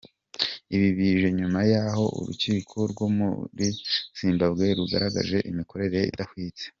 Ibi 0.75 0.89
bije 0.97 1.27
nyuma 1.39 1.59
y’ 1.69 1.73
aho 1.85 2.05
urukiko 2.19 2.77
rwo 2.91 3.05
muri 3.17 3.67
Zimbabwe 4.17 4.65
rugaragaje 4.77 5.37
imikorere 5.51 5.99
idahwitse. 6.13 6.65